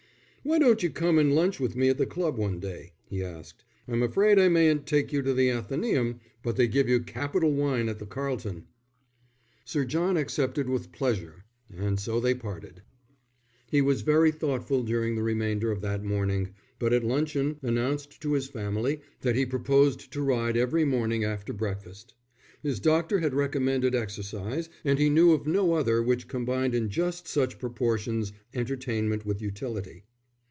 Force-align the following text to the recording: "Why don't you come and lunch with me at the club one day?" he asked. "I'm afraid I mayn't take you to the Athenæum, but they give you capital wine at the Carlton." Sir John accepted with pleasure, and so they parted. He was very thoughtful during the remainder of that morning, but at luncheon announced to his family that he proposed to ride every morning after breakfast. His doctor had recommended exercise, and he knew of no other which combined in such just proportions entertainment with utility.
"Why 0.43 0.57
don't 0.57 0.81
you 0.81 0.89
come 0.89 1.19
and 1.19 1.35
lunch 1.35 1.59
with 1.59 1.75
me 1.75 1.89
at 1.89 1.99
the 1.99 2.07
club 2.07 2.35
one 2.35 2.59
day?" 2.59 2.93
he 3.05 3.23
asked. 3.23 3.63
"I'm 3.87 4.01
afraid 4.01 4.39
I 4.39 4.49
mayn't 4.49 4.87
take 4.87 5.13
you 5.13 5.21
to 5.21 5.35
the 5.35 5.49
Athenæum, 5.49 6.17
but 6.41 6.55
they 6.55 6.67
give 6.67 6.89
you 6.89 6.99
capital 6.99 7.51
wine 7.53 7.87
at 7.87 7.99
the 7.99 8.07
Carlton." 8.07 8.65
Sir 9.65 9.85
John 9.85 10.17
accepted 10.17 10.67
with 10.67 10.91
pleasure, 10.91 11.45
and 11.71 11.99
so 11.99 12.19
they 12.19 12.33
parted. 12.33 12.81
He 13.69 13.81
was 13.83 14.01
very 14.01 14.31
thoughtful 14.31 14.81
during 14.81 15.13
the 15.13 15.21
remainder 15.21 15.69
of 15.71 15.81
that 15.81 16.03
morning, 16.03 16.55
but 16.79 16.91
at 16.91 17.03
luncheon 17.03 17.59
announced 17.61 18.19
to 18.21 18.33
his 18.33 18.47
family 18.47 18.99
that 19.19 19.35
he 19.35 19.45
proposed 19.45 20.11
to 20.11 20.23
ride 20.23 20.57
every 20.57 20.85
morning 20.85 21.23
after 21.23 21.53
breakfast. 21.53 22.15
His 22.63 22.79
doctor 22.79 23.19
had 23.19 23.35
recommended 23.35 23.93
exercise, 23.93 24.69
and 24.83 24.97
he 24.97 25.07
knew 25.07 25.33
of 25.33 25.45
no 25.45 25.73
other 25.75 26.01
which 26.01 26.27
combined 26.27 26.73
in 26.73 26.89
such 26.91 27.23
just 27.31 27.59
proportions 27.59 28.33
entertainment 28.55 29.23
with 29.23 29.39
utility. 29.39 30.03